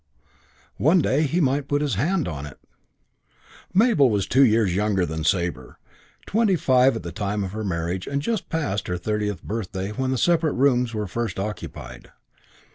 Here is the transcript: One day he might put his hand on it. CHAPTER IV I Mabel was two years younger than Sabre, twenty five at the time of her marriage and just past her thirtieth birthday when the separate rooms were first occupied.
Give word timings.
One 0.79 0.99
day 1.03 1.27
he 1.27 1.39
might 1.39 1.67
put 1.67 1.83
his 1.83 1.93
hand 1.93 2.27
on 2.27 2.47
it. 2.47 2.57
CHAPTER 2.57 2.73
IV 2.73 3.37
I 3.39 3.85
Mabel 3.87 4.09
was 4.09 4.25
two 4.25 4.43
years 4.43 4.75
younger 4.75 5.05
than 5.05 5.23
Sabre, 5.23 5.77
twenty 6.25 6.55
five 6.55 6.95
at 6.95 7.03
the 7.03 7.11
time 7.11 7.43
of 7.43 7.51
her 7.51 7.63
marriage 7.63 8.07
and 8.07 8.19
just 8.19 8.49
past 8.49 8.87
her 8.87 8.97
thirtieth 8.97 9.43
birthday 9.43 9.89
when 9.91 10.09
the 10.09 10.17
separate 10.17 10.53
rooms 10.53 10.95
were 10.95 11.05
first 11.05 11.37
occupied. 11.37 12.11